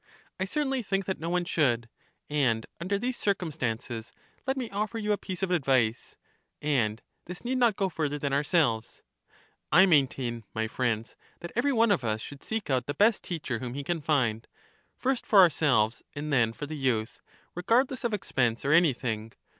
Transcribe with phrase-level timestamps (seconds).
[0.39, 1.87] I certainly think that no one should;
[2.27, 4.11] and under these circumstances,
[4.47, 6.15] let me offer you a piece of advice
[6.59, 9.03] (and this need not go further than ourselves).
[9.71, 9.85] LACHES 119 I
[10.25, 13.75] maintain, my friends, that every one of us should seek out the best teacher whom
[13.75, 14.47] he can find,
[14.97, 17.21] first for ourselves, and then for the youth,
[17.53, 19.33] regardless of ex pense or anything.